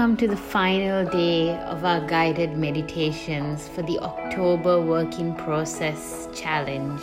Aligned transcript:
Welcome 0.00 0.16
to 0.16 0.28
the 0.28 0.36
final 0.38 1.04
day 1.04 1.54
of 1.58 1.84
our 1.84 2.00
guided 2.00 2.56
meditations 2.56 3.68
for 3.68 3.82
the 3.82 3.98
October 3.98 4.80
Working 4.80 5.34
Process 5.34 6.26
Challenge. 6.34 7.02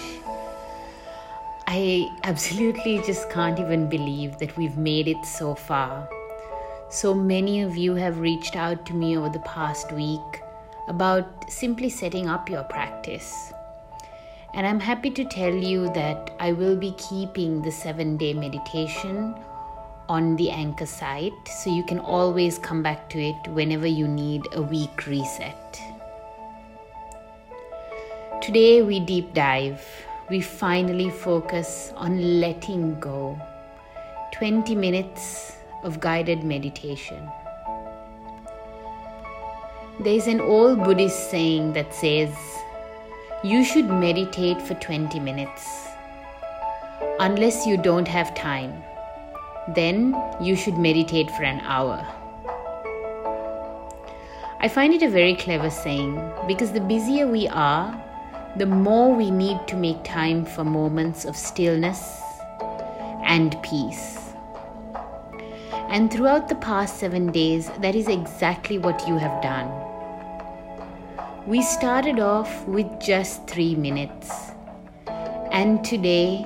I 1.67 2.09
absolutely 2.23 2.99
just 3.05 3.29
can't 3.29 3.59
even 3.59 3.87
believe 3.87 4.39
that 4.39 4.57
we've 4.57 4.77
made 4.77 5.07
it 5.07 5.23
so 5.27 5.53
far. 5.53 6.09
So 6.89 7.13
many 7.13 7.61
of 7.61 7.77
you 7.77 7.93
have 7.93 8.17
reached 8.17 8.55
out 8.55 8.83
to 8.87 8.95
me 8.95 9.15
over 9.15 9.29
the 9.29 9.45
past 9.45 9.91
week 9.91 10.41
about 10.87 11.51
simply 11.51 11.91
setting 11.91 12.27
up 12.27 12.49
your 12.49 12.63
practice. 12.63 13.53
And 14.55 14.65
I'm 14.65 14.79
happy 14.79 15.11
to 15.11 15.23
tell 15.23 15.53
you 15.53 15.93
that 15.93 16.31
I 16.39 16.51
will 16.51 16.75
be 16.75 16.95
keeping 16.97 17.61
the 17.61 17.71
seven 17.71 18.17
day 18.17 18.33
meditation 18.33 19.35
on 20.09 20.35
the 20.37 20.49
anchor 20.49 20.85
site 20.85 21.47
so 21.47 21.69
you 21.69 21.83
can 21.83 21.99
always 21.99 22.57
come 22.57 22.81
back 22.81 23.09
to 23.09 23.19
it 23.19 23.47
whenever 23.49 23.87
you 23.87 24.07
need 24.07 24.41
a 24.53 24.61
week 24.61 25.05
reset. 25.07 25.81
Today 28.41 28.81
we 28.81 28.99
deep 28.99 29.33
dive. 29.33 29.81
We 30.29 30.41
finally 30.41 31.09
focus 31.09 31.91
on 31.95 32.39
letting 32.39 32.99
go. 32.99 33.39
20 34.33 34.75
minutes 34.75 35.53
of 35.83 35.99
guided 35.99 36.43
meditation. 36.43 37.29
There's 39.99 40.27
an 40.27 40.39
old 40.39 40.83
Buddhist 40.83 41.31
saying 41.31 41.73
that 41.73 41.93
says, 41.93 42.29
You 43.43 43.65
should 43.65 43.89
meditate 43.89 44.61
for 44.61 44.75
20 44.75 45.19
minutes. 45.19 45.87
Unless 47.19 47.65
you 47.65 47.77
don't 47.77 48.07
have 48.07 48.35
time, 48.35 48.83
then 49.75 50.15
you 50.41 50.55
should 50.55 50.77
meditate 50.77 51.29
for 51.31 51.43
an 51.43 51.59
hour. 51.61 52.05
I 54.59 54.67
find 54.67 54.93
it 54.93 55.03
a 55.03 55.09
very 55.09 55.35
clever 55.35 55.69
saying 55.69 56.19
because 56.47 56.71
the 56.71 56.81
busier 56.81 57.27
we 57.27 57.47
are, 57.47 58.03
the 58.55 58.65
more 58.65 59.13
we 59.13 59.29
need 59.29 59.67
to 59.67 59.75
make 59.75 60.03
time 60.03 60.45
for 60.45 60.63
moments 60.63 61.25
of 61.25 61.35
stillness 61.35 62.19
and 63.23 63.55
peace. 63.61 64.33
And 65.89 66.11
throughout 66.11 66.47
the 66.47 66.55
past 66.55 66.97
seven 66.97 67.31
days, 67.31 67.69
that 67.81 67.95
is 67.95 68.07
exactly 68.07 68.77
what 68.79 69.07
you 69.07 69.17
have 69.17 69.41
done. 69.43 69.71
We 71.45 71.61
started 71.61 72.19
off 72.19 72.67
with 72.67 72.99
just 72.99 73.47
three 73.47 73.75
minutes, 73.75 74.51
and 75.51 75.83
today 75.85 76.45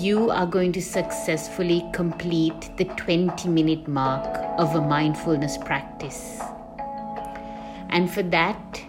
you 0.00 0.30
are 0.30 0.46
going 0.46 0.72
to 0.72 0.80
successfully 0.80 1.84
complete 1.92 2.70
the 2.76 2.84
20 2.84 3.48
minute 3.48 3.86
mark 3.86 4.26
of 4.58 4.74
a 4.74 4.80
mindfulness 4.80 5.58
practice. 5.58 6.40
And 7.90 8.10
for 8.10 8.22
that, 8.24 8.82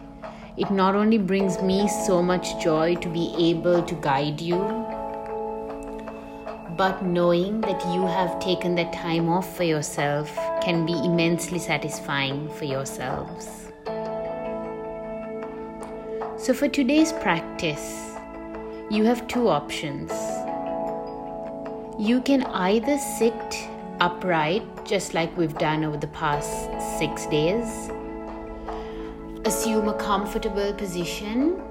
it 0.55 0.71
not 0.71 0.95
only 0.95 1.17
brings 1.17 1.61
me 1.61 1.87
so 1.87 2.21
much 2.21 2.63
joy 2.63 2.95
to 2.95 3.09
be 3.09 3.33
able 3.37 3.83
to 3.83 3.95
guide 3.95 4.39
you, 4.39 4.59
but 6.77 7.03
knowing 7.03 7.61
that 7.61 7.83
you 7.93 8.05
have 8.05 8.39
taken 8.39 8.75
that 8.75 8.93
time 8.93 9.29
off 9.29 9.57
for 9.57 9.63
yourself 9.63 10.33
can 10.61 10.85
be 10.85 10.93
immensely 10.93 11.59
satisfying 11.59 12.49
for 12.49 12.65
yourselves. 12.65 13.71
So, 16.37 16.53
for 16.53 16.67
today's 16.67 17.13
practice, 17.13 18.15
you 18.89 19.05
have 19.05 19.27
two 19.27 19.47
options. 19.47 20.11
You 21.99 22.21
can 22.21 22.43
either 22.43 22.97
sit 22.97 23.69
upright, 23.99 24.63
just 24.83 25.13
like 25.13 25.37
we've 25.37 25.55
done 25.59 25.83
over 25.83 25.95
the 25.95 26.07
past 26.07 26.67
six 26.97 27.27
days, 27.27 27.91
assume 29.45 29.87
a 29.87 29.93
comfortable 29.93 30.73
position, 30.73 31.61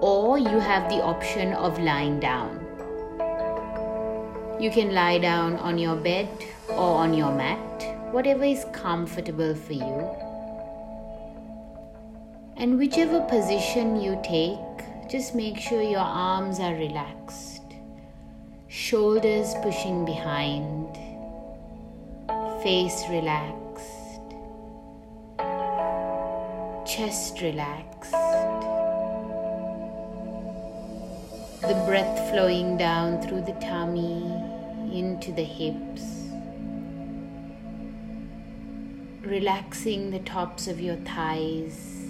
or 0.00 0.38
you 0.38 0.60
have 0.60 0.88
the 0.88 1.02
option 1.02 1.52
of 1.54 1.80
lying 1.80 2.20
down. 2.20 2.64
You 4.60 4.70
can 4.70 4.94
lie 4.94 5.18
down 5.18 5.56
on 5.56 5.78
your 5.78 5.96
bed 5.96 6.28
or 6.68 6.98
on 6.98 7.12
your 7.12 7.34
mat, 7.34 8.12
whatever 8.12 8.44
is 8.44 8.64
comfortable 8.72 9.56
for 9.56 9.72
you. 9.72 10.08
And 12.56 12.78
whichever 12.78 13.20
position 13.22 14.00
you 14.00 14.20
take, 14.22 14.58
just 15.10 15.34
make 15.34 15.58
sure 15.58 15.82
your 15.82 15.98
arms 15.98 16.60
are 16.60 16.74
relaxed, 16.74 17.51
shoulders 18.92 19.54
pushing 19.62 20.04
behind, 20.04 20.86
face 22.62 23.04
relaxed, 23.08 24.20
chest 26.84 27.40
relaxed, 27.40 28.12
the 31.62 31.82
breath 31.86 32.30
flowing 32.30 32.76
down 32.76 33.18
through 33.22 33.40
the 33.40 33.56
tummy 33.62 34.20
into 34.92 35.32
the 35.32 35.42
hips. 35.42 36.28
Relaxing 39.22 40.10
the 40.10 40.18
tops 40.18 40.68
of 40.68 40.78
your 40.78 40.96
thighs, 40.96 42.04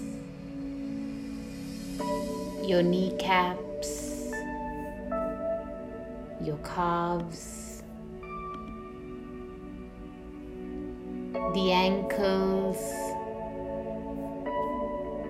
your 2.67 2.83
kneecaps, 2.83 3.62
your 6.43 6.57
calves, 6.57 7.81
the 11.53 11.71
ankles, 11.71 12.77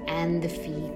and 0.07 0.41
the 0.41 0.49
feet. 0.49 0.89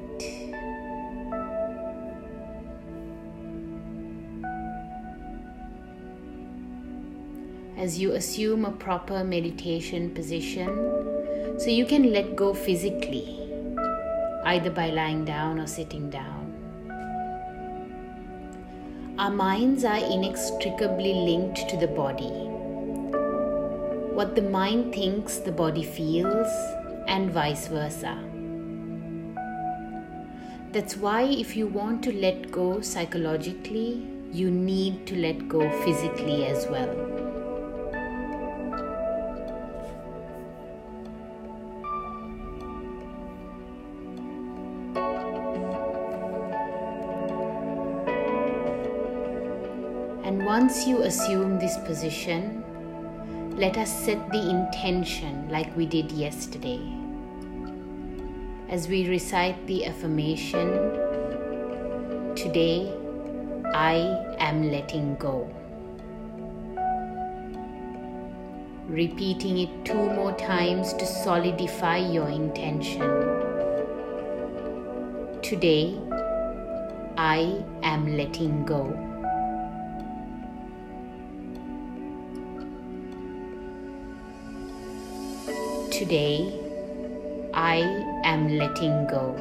As 7.77 7.99
you 7.99 8.13
assume 8.13 8.65
a 8.65 8.71
proper 8.71 9.23
meditation 9.23 10.09
position, 10.15 10.67
so 11.59 11.69
you 11.69 11.85
can 11.85 12.11
let 12.11 12.35
go 12.35 12.53
physically 12.53 13.37
either 14.45 14.71
by 14.71 14.89
lying 14.89 15.25
down 15.25 15.59
or 15.59 15.67
sitting 15.67 16.09
down. 16.09 16.46
Our 19.19 19.31
minds 19.31 19.83
are 19.83 19.97
inextricably 19.97 21.11
linked 21.11 21.67
to 21.69 21.77
the 21.77 21.87
body. 21.87 22.29
What 24.13 24.35
the 24.35 24.43
mind 24.43 24.93
thinks, 24.93 25.37
the 25.37 25.51
body 25.51 25.81
feels, 25.83 26.47
and 27.07 27.31
vice 27.31 27.67
versa. 27.67 28.15
That's 30.71 30.97
why, 30.97 31.23
if 31.23 31.57
you 31.57 31.65
want 31.65 32.03
to 32.03 32.13
let 32.13 32.51
go 32.51 32.79
psychologically, 32.81 34.05
you 34.31 34.51
need 34.51 35.07
to 35.07 35.15
let 35.15 35.47
go 35.47 35.67
physically 35.83 36.45
as 36.45 36.67
well. 36.67 37.26
And 50.37 50.45
once 50.45 50.85
you 50.85 51.01
assume 51.01 51.57
this 51.57 51.79
position, 51.79 52.63
let 53.57 53.75
us 53.75 53.91
set 53.91 54.31
the 54.31 54.51
intention 54.51 55.49
like 55.49 55.75
we 55.75 55.87
did 55.87 56.11
yesterday. 56.11 56.79
As 58.69 58.87
we 58.87 59.09
recite 59.09 59.65
the 59.65 59.87
affirmation, 59.87 60.69
Today 62.35 62.93
I 63.73 63.95
am 64.37 64.69
letting 64.71 65.15
go. 65.15 65.49
Repeating 68.85 69.57
it 69.57 69.85
two 69.85 69.95
more 69.95 70.33
times 70.33 70.93
to 70.93 71.05
solidify 71.07 71.97
your 71.97 72.29
intention. 72.29 73.09
Today 75.41 75.97
I 77.17 77.65
am 77.81 78.15
letting 78.15 78.63
go. 78.63 79.16
Today, 85.97 86.53
I 87.55 87.77
am 88.23 88.55
letting 88.55 89.07
go. 89.07 89.33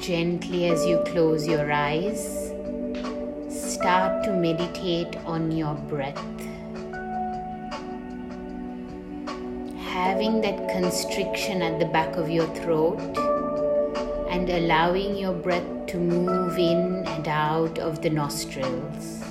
Gently, 0.00 0.70
as 0.70 0.84
you 0.86 0.98
close 1.06 1.46
your 1.46 1.70
eyes, 1.70 2.45
start 3.86 4.24
to 4.24 4.32
meditate 4.32 5.14
on 5.26 5.52
your 5.52 5.74
breath. 5.88 6.18
Having 9.78 10.40
that 10.40 10.68
constriction 10.68 11.62
at 11.62 11.78
the 11.78 11.86
back 11.86 12.16
of 12.16 12.28
your 12.28 12.48
throat 12.56 12.98
and 14.28 14.50
allowing 14.50 15.16
your 15.16 15.34
breath 15.34 15.86
to 15.86 15.98
move 15.98 16.58
in 16.58 17.04
and 17.06 17.28
out 17.28 17.78
of 17.78 18.02
the 18.02 18.10
nostrils. 18.10 19.22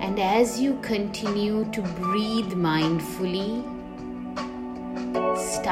And 0.00 0.18
as 0.18 0.60
you 0.60 0.76
continue 0.82 1.70
to 1.70 1.82
breathe 1.82 2.54
mindfully, 2.54 3.71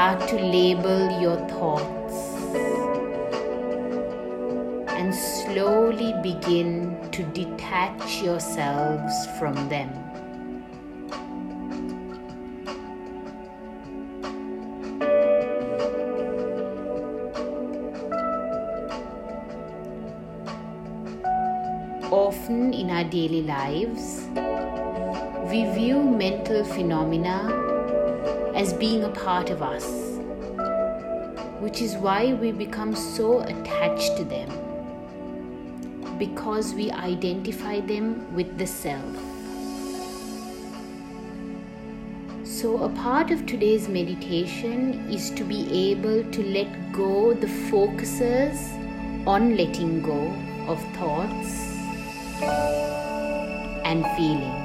start 0.01 0.27
to 0.31 0.37
label 0.37 1.21
your 1.21 1.37
thoughts 1.47 2.21
and 4.97 5.15
slowly 5.15 6.15
begin 6.23 6.97
to 7.13 7.23
detach 7.35 8.23
yourselves 8.23 9.13
from 9.39 9.53
them. 9.69 9.91
Often 22.11 22.73
in 22.73 22.89
our 22.89 23.05
daily 23.05 23.43
lives, 23.43 24.29
we 25.51 25.69
view 25.75 26.03
mental 26.03 26.65
phenomena 26.65 27.60
as 28.61 28.75
being 28.75 29.05
a 29.05 29.09
part 29.09 29.49
of 29.49 29.63
us, 29.63 29.87
which 31.61 31.81
is 31.81 31.95
why 31.97 32.35
we 32.35 32.53
become 32.53 32.95
so 32.95 33.41
attached 33.53 34.19
to 34.19 34.25
them 34.25 34.51
because 36.19 36.75
we 36.75 36.91
identify 36.91 37.81
them 37.81 38.07
with 38.35 38.59
the 38.59 38.67
self. 38.67 39.17
So, 42.45 42.83
a 42.83 42.91
part 42.91 43.31
of 43.31 43.47
today's 43.47 43.89
meditation 43.89 45.09
is 45.09 45.31
to 45.31 45.43
be 45.43 45.61
able 45.93 46.23
to 46.31 46.45
let 46.45 46.93
go 46.93 47.33
the 47.33 47.49
focuses 47.71 48.61
on 49.27 49.57
letting 49.57 50.03
go 50.03 50.21
of 50.69 50.79
thoughts 50.97 51.55
and 53.87 54.05
feelings. 54.19 54.61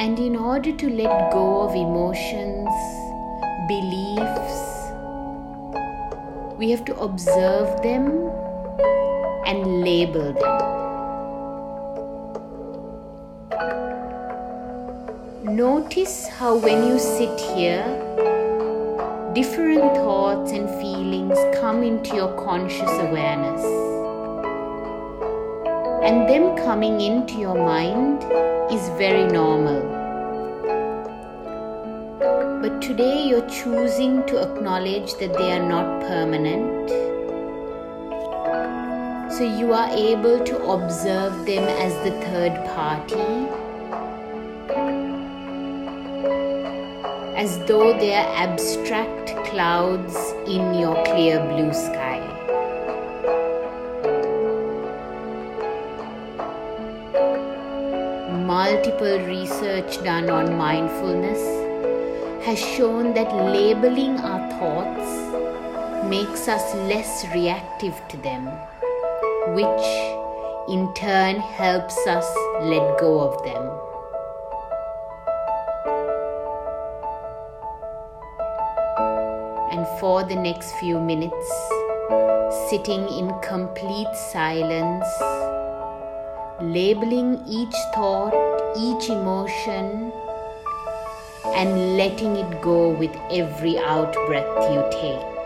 And 0.00 0.16
in 0.20 0.36
order 0.36 0.70
to 0.70 0.88
let 0.88 1.32
go 1.32 1.62
of 1.62 1.74
emotions, 1.74 2.68
beliefs, 3.66 4.58
we 6.56 6.70
have 6.70 6.84
to 6.84 6.96
observe 7.00 7.82
them 7.82 8.30
and 9.44 9.82
label 9.82 10.32
them. 10.32 10.68
Notice 15.56 16.28
how 16.28 16.56
when 16.56 16.86
you 16.86 17.00
sit 17.00 17.40
here, 17.56 17.84
different 19.34 19.82
thoughts 19.96 20.52
and 20.52 20.70
feelings 20.80 21.36
come 21.60 21.82
into 21.82 22.14
your 22.14 22.32
conscious 22.44 22.92
awareness. 23.00 23.64
And 26.04 26.28
them 26.28 26.56
coming 26.64 27.00
into 27.00 27.34
your 27.34 27.56
mind 27.56 28.22
is 28.70 28.88
very 28.98 29.26
normal. 29.32 29.80
But 32.60 32.82
today 32.82 33.26
you're 33.26 33.48
choosing 33.48 34.26
to 34.26 34.42
acknowledge 34.42 35.14
that 35.14 35.32
they 35.32 35.52
are 35.52 35.66
not 35.66 36.02
permanent. 36.02 36.90
So 39.32 39.44
you 39.44 39.72
are 39.72 39.88
able 39.90 40.44
to 40.44 40.56
observe 40.66 41.46
them 41.46 41.64
as 41.86 41.94
the 42.04 42.10
third 42.26 42.54
party, 42.74 43.14
as 47.36 47.58
though 47.66 47.96
they 47.98 48.14
are 48.14 48.28
abstract 48.36 49.34
clouds 49.46 50.16
in 50.46 50.74
your 50.74 51.02
clear 51.04 51.40
blue 51.44 51.72
sky. 51.72 52.07
Research 59.78 60.04
done 60.04 60.28
on 60.30 60.56
mindfulness 60.56 61.40
has 62.44 62.58
shown 62.58 63.14
that 63.14 63.32
labeling 63.34 64.18
our 64.18 64.50
thoughts 64.58 66.08
makes 66.08 66.48
us 66.48 66.74
less 66.74 67.24
reactive 67.34 67.94
to 68.08 68.16
them, 68.18 68.46
which 69.54 69.86
in 70.68 70.92
turn 70.94 71.36
helps 71.36 71.96
us 72.06 72.26
let 72.62 72.98
go 72.98 73.20
of 73.20 73.42
them. 73.44 73.64
And 79.70 79.86
for 80.00 80.24
the 80.24 80.36
next 80.36 80.72
few 80.80 80.98
minutes, 81.00 81.50
sitting 82.70 83.06
in 83.08 83.32
complete 83.42 84.14
silence, 84.32 85.06
labeling 86.60 87.42
each 87.46 87.74
thought, 87.94 88.47
each 88.76 89.08
emotion, 89.08 90.12
and 91.54 91.96
letting 91.96 92.36
it 92.36 92.60
go 92.60 92.90
with 92.90 93.16
every 93.30 93.78
out 93.78 94.12
breath 94.26 94.72
you 94.72 94.84
take. 94.90 95.37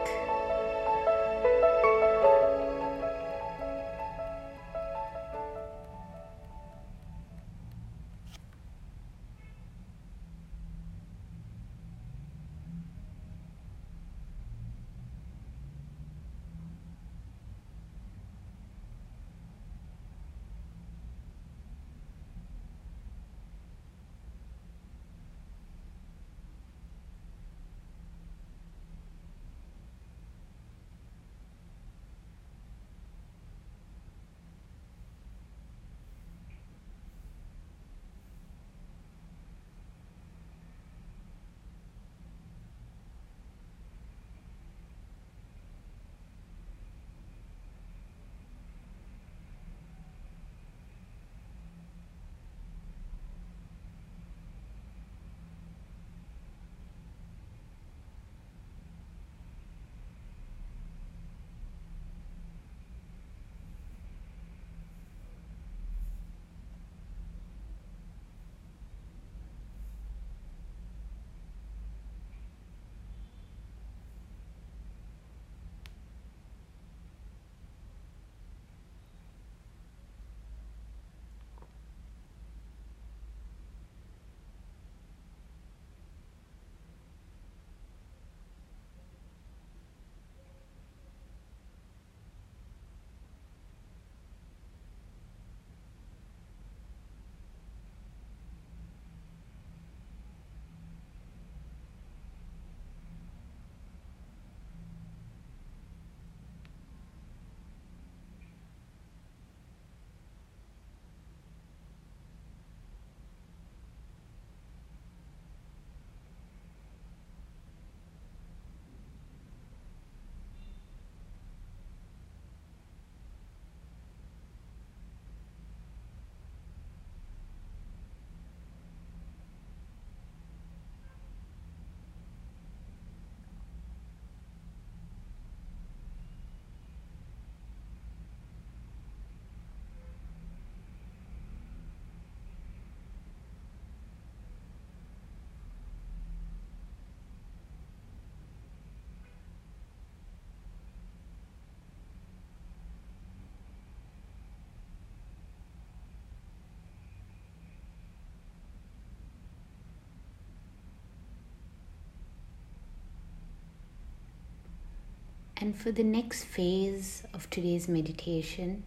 And 165.63 165.79
for 165.79 165.93
the 165.93 166.03
next 166.03 166.43
phase 166.43 167.23
of 167.33 167.49
today's 167.49 167.87
meditation, 167.87 168.83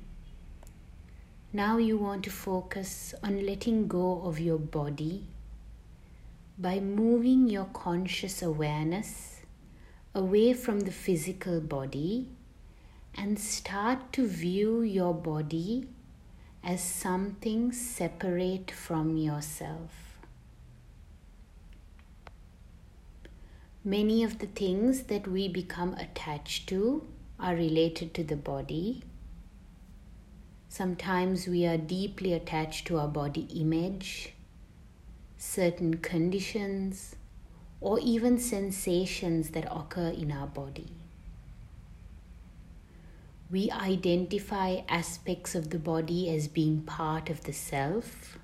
now 1.53 1.77
you 1.77 1.98
want 1.98 2.25
to 2.25 2.29
focus 2.29 3.13
on 3.24 3.46
letting 3.46 3.88
go 3.88 4.24
of 4.24 4.41
your 4.41 4.58
body 4.58 5.24
by 6.58 6.82
moving 6.82 7.48
your 7.48 7.63
conscious 7.72 8.41
awareness 8.41 9.39
away 10.13 10.51
from 10.51 10.82
the 10.82 10.91
physical 10.91 11.62
body 11.62 12.27
and 13.17 13.39
start 13.39 14.12
to 14.12 14.27
view 14.27 14.82
your 14.82 15.13
body 15.13 15.88
as 16.62 16.84
something 16.84 17.72
separate 17.72 18.70
from 18.70 19.15
yourself. 19.15 20.04
Many 23.88 24.24
of 24.24 24.39
the 24.39 24.48
things 24.48 25.04
that 25.04 25.27
we 25.27 25.48
become 25.48 25.94
attached 25.94 26.68
to 26.70 27.06
are 27.39 27.54
related 27.54 28.15
to 28.15 28.24
the 28.24 28.36
body. 28.36 29.04
Sometimes 30.68 31.46
we 31.46 31.68
are 31.68 31.77
deeply 31.77 32.34
attached 32.34 32.88
to 32.88 32.98
our 32.98 33.08
body 33.08 33.42
image, 33.54 34.34
certain 35.38 35.98
conditions, 35.98 37.15
or 37.80 38.00
even 38.00 38.39
sensations 38.39 39.51
that 39.51 39.72
occur 39.72 40.10
in 40.10 40.32
our 40.32 40.48
body. 40.48 40.89
We 43.51 43.70
identify 43.70 44.82
aspects 44.89 45.54
of 45.54 45.70
the 45.70 45.77
body 45.77 46.27
as 46.36 46.48
being 46.48 46.82
part 46.82 47.30
of 47.30 47.44
the 47.44 47.54
self. 47.54 48.39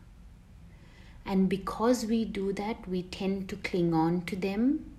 And 1.25 1.49
because 1.49 2.05
we 2.05 2.25
do 2.25 2.53
that, 2.53 2.87
we 2.87 3.01
tend 3.01 3.49
to 3.49 3.55
cling 3.55 3.95
on 3.95 4.21
to 4.25 4.35
them 4.35 4.90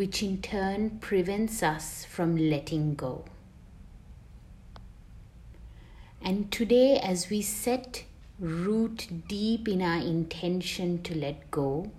which 0.00 0.22
in 0.22 0.40
turn 0.40 0.88
prevents 0.98 1.62
us 1.62 2.06
from 2.06 2.34
letting 2.34 2.94
go. 2.94 3.22
And 6.22 6.50
today, 6.50 6.98
as 6.98 7.28
we 7.28 7.42
set 7.42 8.04
root 8.38 9.08
deep 9.28 9.68
in 9.68 9.82
our 9.82 10.00
intention 10.00 11.02
to 11.02 11.14
let 11.14 11.50
go, 11.50 11.92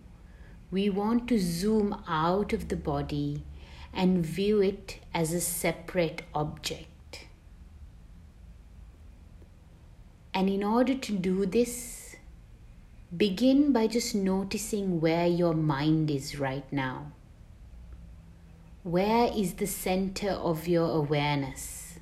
we 0.72 0.90
want 0.90 1.28
to 1.28 1.38
zoom 1.38 1.96
out 2.08 2.54
of 2.54 2.70
the 2.70 2.76
body 2.76 3.44
and 3.94 4.26
view 4.26 4.60
it 4.62 4.98
as 5.14 5.32
a 5.32 5.40
separate 5.40 6.24
object. 6.34 7.28
And 10.34 10.50
in 10.50 10.64
order 10.64 10.96
to 10.96 11.12
do 11.12 11.46
this, 11.46 12.16
begin 13.16 13.72
by 13.72 13.86
just 13.86 14.16
noticing 14.16 15.00
where 15.00 15.28
your 15.28 15.54
mind 15.54 16.10
is 16.10 16.40
right 16.40 16.66
now. 16.74 17.12
Where 18.84 19.32
is 19.32 19.54
the 19.54 19.68
center 19.68 20.32
of 20.32 20.68
your 20.68 20.90
awareness? 20.90 22.00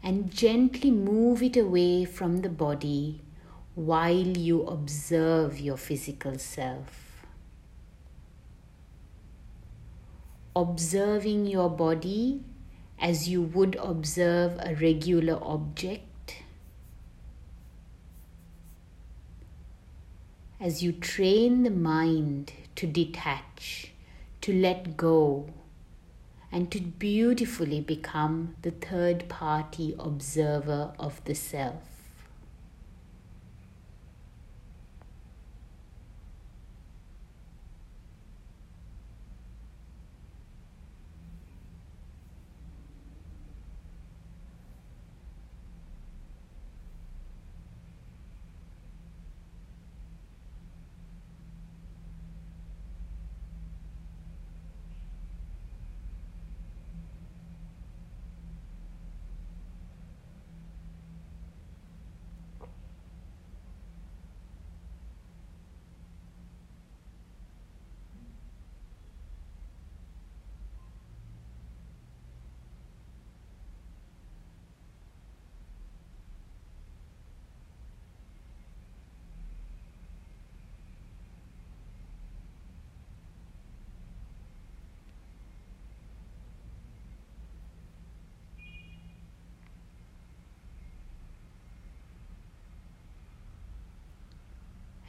And 0.00 0.30
gently 0.30 0.92
move 0.92 1.42
it 1.42 1.56
away 1.56 2.04
from 2.04 2.42
the 2.42 2.48
body 2.48 3.20
while 3.74 4.26
you 4.38 4.62
observe 4.62 5.58
your 5.58 5.76
physical 5.76 6.38
self. 6.38 7.26
Observing 10.54 11.46
your 11.46 11.68
body 11.68 12.40
as 13.00 13.28
you 13.28 13.42
would 13.42 13.74
observe 13.74 14.52
a 14.60 14.76
regular 14.76 15.42
object. 15.42 16.42
As 20.60 20.80
you 20.80 20.92
train 20.92 21.64
the 21.64 21.70
mind 21.70 22.52
to 22.76 22.86
detach 22.86 23.92
to 24.48 24.54
let 24.54 24.96
go 24.96 25.46
and 26.50 26.72
to 26.72 26.80
beautifully 26.80 27.82
become 27.82 28.56
the 28.62 28.70
third 28.70 29.28
party 29.28 29.94
observer 29.98 30.90
of 30.98 31.22
the 31.26 31.34
self. 31.34 31.97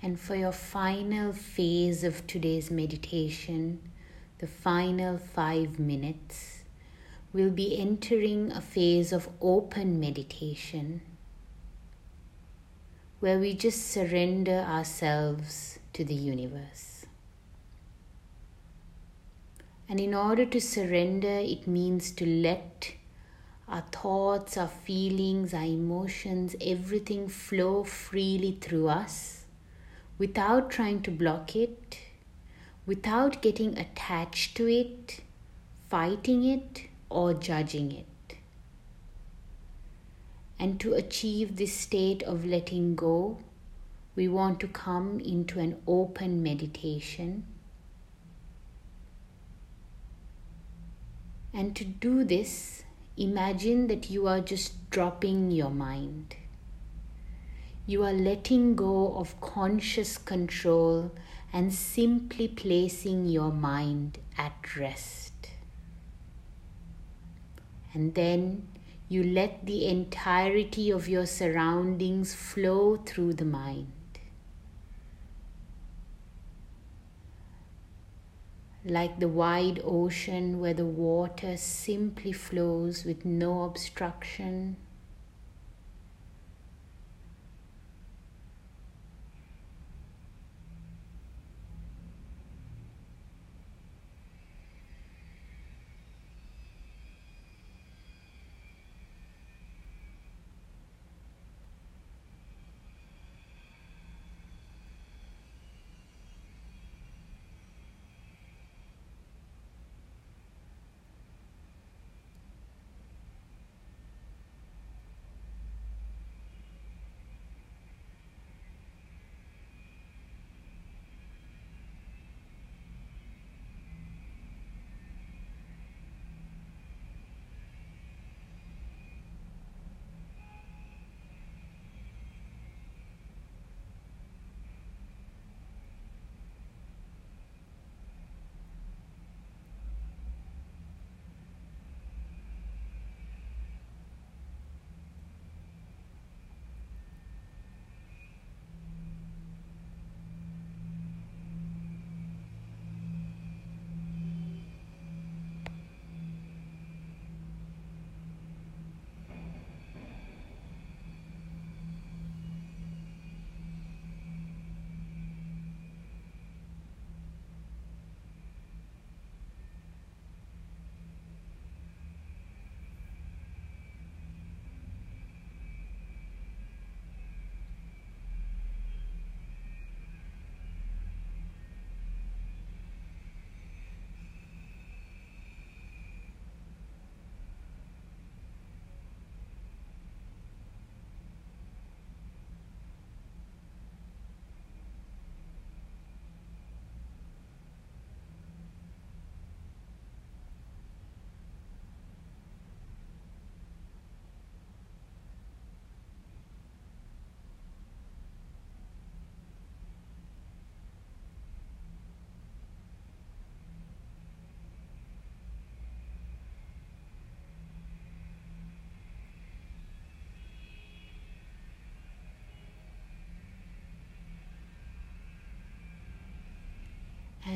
And 0.02 0.18
for 0.18 0.36
your 0.36 0.54
final 0.54 1.34
phase 1.34 2.06
of 2.06 2.26
today's 2.26 2.72
meditation, 2.72 3.82
the 4.38 4.48
final 4.48 5.18
five 5.18 5.78
minutes, 5.78 6.64
we'll 7.34 7.50
be 7.50 7.78
entering 7.78 8.50
a 8.54 8.62
phase 8.62 9.12
of 9.12 9.28
open 9.42 10.00
meditation 10.00 11.02
where 13.20 13.40
we 13.40 13.54
just 13.54 13.92
surrender 13.92 14.66
ourselves 14.66 15.80
to 15.92 16.06
the 16.06 16.14
universe. 16.14 17.06
And 19.90 20.00
in 20.00 20.14
order 20.14 20.46
to 20.46 20.62
surrender, 20.62 21.28
it 21.28 21.68
means 21.68 22.12
to 22.14 22.26
let 22.26 22.94
our 23.68 23.84
thoughts, 23.92 24.56
our 24.56 24.70
feelings, 24.70 25.54
our 25.54 25.66
emotions, 25.66 26.56
everything 26.62 27.28
flow 27.28 27.84
freely 27.84 28.58
through 28.62 28.88
us 28.88 29.39
without 30.20 30.70
trying 30.70 31.02
to 31.02 31.10
block 31.10 31.56
it, 31.56 31.98
without 32.86 33.42
getting 33.42 33.78
attached 33.78 34.56
to 34.58 34.68
it, 34.68 35.22
fighting 35.90 36.44
it, 36.44 36.84
or 37.10 37.34
judging 37.34 37.92
it. 37.92 38.06
And 40.60 40.78
to 40.82 40.94
achieve 40.94 41.56
this 41.56 41.74
state 41.74 42.22
of 42.24 42.46
letting 42.46 42.96
go, 42.96 43.40
we 44.16 44.28
want 44.28 44.60
to 44.60 44.68
come 44.68 45.22
into 45.22 45.60
an 45.60 45.82
open 45.88 46.44
meditation. 46.44 47.46
And 51.54 51.74
to 51.78 51.86
do 51.86 52.26
this, 52.26 52.84
imagine 53.16 53.88
that 53.88 54.10
you 54.10 54.28
are 54.28 54.42
just 54.42 54.90
dropping 54.90 55.52
your 55.52 55.70
mind 55.70 56.36
you 57.90 58.04
are 58.04 58.14
letting 58.14 58.76
go 58.76 59.16
of 59.16 59.42
conscious 59.42 60.16
control 60.16 61.12
and 61.52 61.74
simply 61.74 62.48
placing 62.48 63.26
your 63.26 63.52
mind 63.52 64.20
at 64.38 64.76
rest. 64.78 65.50
And 67.92 68.14
then 68.14 68.68
you 69.08 69.24
let 69.24 69.66
the 69.66 69.88
entirety 69.88 70.92
of 70.92 71.10
your 71.10 71.26
surroundings 71.26 72.36
flow 72.36 72.98
through 72.98 73.34
the 73.34 73.46
mind. 73.46 73.92
Like 78.86 79.20
the 79.20 79.28
wide 79.28 79.82
ocean 79.84 80.60
where 80.60 80.76
the 80.76 80.86
water 80.86 81.58
simply 81.58 82.34
flows 82.34 83.04
with 83.04 83.26
no 83.26 83.64
obstruction 83.64 84.78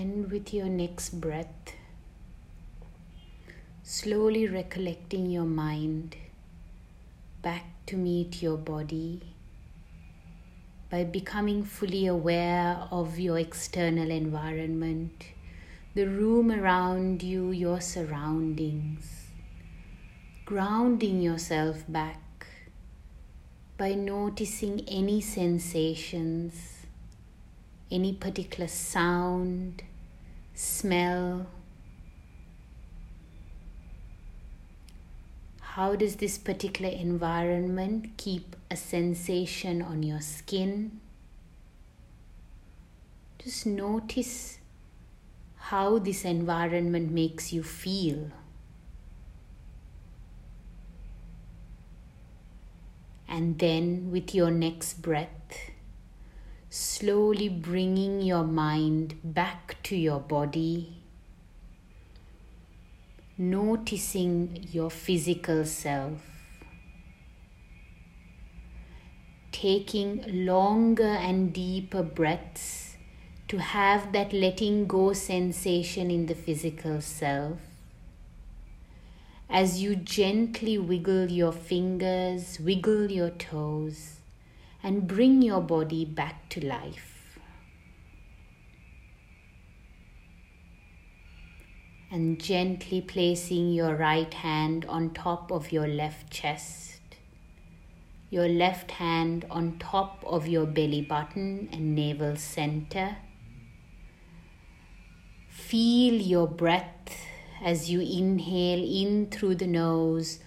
And 0.03 0.29
with 0.29 0.53
your 0.53 0.65
next 0.65 1.21
breath, 1.21 1.75
slowly 3.83 4.49
recollecting 4.49 5.31
your 5.31 5.45
mind 5.45 6.17
back 7.41 7.63
to 7.85 7.95
meet 7.95 8.41
your 8.41 8.57
body 8.57 9.21
by 10.91 11.05
becoming 11.05 11.63
fully 11.63 12.05
aware 12.05 12.85
of 12.91 13.17
your 13.17 13.39
external 13.39 14.11
environment, 14.11 15.23
the 15.95 16.09
room 16.09 16.51
around 16.51 17.23
you, 17.23 17.51
your 17.51 17.79
surroundings, 17.79 19.29
grounding 20.43 21.21
yourself 21.21 21.85
back 21.87 22.47
by 23.77 23.93
noticing 23.93 24.81
any 24.81 25.21
sensations 25.21 26.83
any 27.93 28.11
particular 28.11 28.67
sound, 28.67 29.83
smell. 30.53 31.47
How 35.61 35.95
does 35.95 36.17
this 36.17 36.37
particular 36.37 36.91
environment 36.91 38.17
keep 38.17 38.55
a 38.69 38.75
sensation 38.75 39.81
on 39.81 40.03
your 40.03 40.21
skin? 40.21 40.99
Just 43.39 43.65
notice 43.65 44.59
how 45.57 45.97
this 45.97 46.23
environment 46.23 47.11
makes 47.11 47.51
you 47.51 47.63
feel. 47.63 48.31
And 53.27 53.57
then, 53.57 54.11
with 54.11 54.35
your 54.35 54.51
next 54.51 55.01
breath, 55.01 55.42
slowly 56.75 57.47
bringing 57.49 58.19
your 58.19 58.43
mind 58.43 59.13
back 59.23 59.77
to 59.83 59.95
your 59.95 60.19
body, 60.19 60.91
noticing 63.37 64.67
your 64.71 64.89
physical 64.89 65.63
self, 65.65 66.19
taking 69.51 70.23
longer 70.47 71.03
and 71.03 71.53
deeper 71.53 72.01
breaths 72.01 72.97
to 73.47 73.59
have 73.59 74.11
that 74.11 74.33
letting 74.33 74.87
go 74.87 75.13
sensation 75.13 76.09
in 76.09 76.25
the 76.25 76.33
physical 76.33 76.99
self. 76.99 77.59
As 79.47 79.79
you 79.79 79.95
gently 79.95 80.79
wiggle 80.79 81.29
your 81.29 81.51
fingers, 81.51 82.59
wiggle 82.59 83.11
your 83.11 83.29
toes 83.29 84.22
and 84.83 85.07
bring 85.07 85.41
your 85.41 85.61
body 85.61 86.03
back 86.03 86.49
to 86.49 86.65
life. 86.65 87.39
And 92.11 92.39
gently 92.39 93.01
placing 93.01 93.71
your 93.71 93.95
right 93.95 94.31
hand 94.31 94.85
on 94.85 95.13
top 95.13 95.51
of 95.51 95.71
your 95.71 95.87
left 95.87 96.29
chest, 96.29 97.01
your 98.29 98.47
left 98.47 98.91
hand 98.91 99.45
on 99.49 99.79
top 99.79 100.23
of 100.27 100.47
your 100.47 100.67
belly 100.67 101.01
button 101.01 101.69
and 101.71 101.95
navel 101.95 102.35
center. 102.35 103.17
Feel 105.49 106.15
your 106.21 106.47
breath 106.47 107.25
as 107.63 107.89
you 107.89 108.01
inhale 108.01 108.83
in 108.83 109.27
through 109.31 109.55
the 109.55 109.67
nose, 109.67 110.39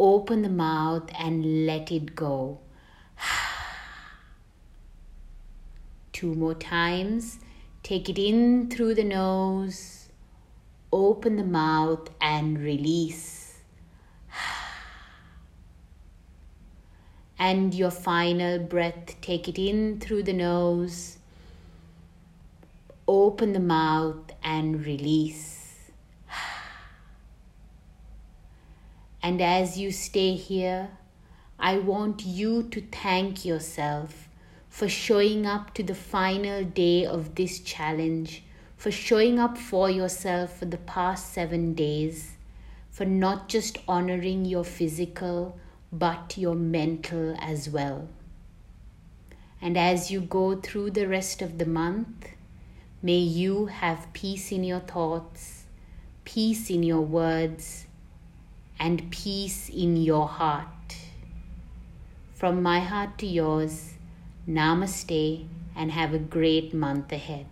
open 0.00 0.42
the 0.42 0.48
mouth, 0.48 1.08
and 1.16 1.66
let 1.66 1.92
it 1.92 2.16
go. 2.16 2.58
Two 6.14 6.32
more 6.32 6.54
times. 6.54 7.40
Take 7.82 8.08
it 8.08 8.18
in 8.20 8.70
through 8.70 8.94
the 8.94 9.02
nose, 9.02 10.08
open 10.92 11.34
the 11.34 11.42
mouth, 11.44 12.08
and 12.20 12.56
release. 12.58 13.58
And 17.36 17.74
your 17.74 17.90
final 17.90 18.60
breath, 18.60 19.20
take 19.20 19.48
it 19.48 19.58
in 19.58 19.98
through 19.98 20.22
the 20.22 20.32
nose, 20.32 21.18
open 23.08 23.52
the 23.52 23.58
mouth, 23.58 24.30
and 24.44 24.86
release. 24.86 25.90
And 29.20 29.42
as 29.42 29.76
you 29.76 29.90
stay 29.90 30.36
here, 30.36 30.90
I 31.58 31.78
want 31.78 32.24
you 32.24 32.62
to 32.62 32.80
thank 32.80 33.44
yourself 33.44 34.28
for 34.74 34.88
showing 34.88 35.46
up 35.46 35.72
to 35.72 35.84
the 35.84 35.94
final 35.94 36.64
day 36.64 37.06
of 37.06 37.36
this 37.36 37.60
challenge, 37.60 38.42
for 38.76 38.90
showing 38.90 39.38
up 39.38 39.56
for 39.56 39.88
yourself 39.88 40.58
for 40.58 40.64
the 40.64 40.78
past 40.78 41.32
seven 41.32 41.74
days, 41.74 42.32
for 42.90 43.04
not 43.04 43.48
just 43.48 43.78
honoring 43.86 44.44
your 44.44 44.64
physical, 44.64 45.56
but 45.92 46.36
your 46.36 46.56
mental 46.56 47.36
as 47.38 47.70
well. 47.70 48.08
And 49.62 49.78
as 49.78 50.10
you 50.10 50.20
go 50.20 50.56
through 50.56 50.90
the 50.90 51.06
rest 51.06 51.40
of 51.40 51.58
the 51.58 51.66
month, 51.66 52.30
may 53.00 53.18
you 53.18 53.66
have 53.66 54.12
peace 54.12 54.50
in 54.50 54.64
your 54.64 54.80
thoughts, 54.80 55.66
peace 56.24 56.68
in 56.68 56.82
your 56.82 57.02
words, 57.02 57.86
and 58.80 59.08
peace 59.12 59.68
in 59.68 59.96
your 59.96 60.26
heart. 60.26 60.96
From 62.34 62.60
my 62.60 62.80
heart 62.80 63.18
to 63.18 63.26
yours, 63.26 63.93
Namaste 64.46 65.46
and 65.74 65.90
have 65.92 66.12
a 66.12 66.18
great 66.18 66.74
month 66.74 67.10
ahead. 67.12 67.46